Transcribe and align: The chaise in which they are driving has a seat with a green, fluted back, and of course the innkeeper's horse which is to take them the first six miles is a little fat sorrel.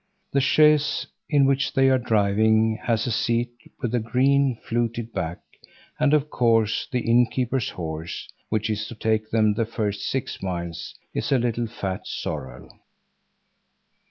The 0.31 0.41
chaise 0.41 1.05
in 1.29 1.45
which 1.45 1.73
they 1.73 1.87
are 1.89 1.99
driving 1.99 2.79
has 2.87 3.05
a 3.05 3.11
seat 3.11 3.51
with 3.81 3.93
a 3.93 3.99
green, 3.99 4.55
fluted 4.63 5.13
back, 5.13 5.37
and 5.99 6.11
of 6.15 6.31
course 6.31 6.87
the 6.91 7.01
innkeeper's 7.07 7.69
horse 7.69 8.27
which 8.49 8.71
is 8.71 8.87
to 8.87 8.95
take 8.95 9.29
them 9.29 9.53
the 9.53 9.65
first 9.67 10.01
six 10.01 10.41
miles 10.41 10.95
is 11.13 11.31
a 11.31 11.37
little 11.37 11.67
fat 11.67 12.07
sorrel. 12.07 12.71